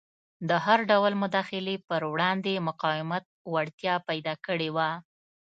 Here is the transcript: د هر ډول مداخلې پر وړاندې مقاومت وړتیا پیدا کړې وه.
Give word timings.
د 0.49 0.51
هر 0.65 0.79
ډول 0.91 1.13
مداخلې 1.23 1.75
پر 1.89 2.01
وړاندې 2.13 2.63
مقاومت 2.67 3.23
وړتیا 3.53 3.95
پیدا 4.09 4.33
کړې 4.45 4.69
وه. 4.75 4.89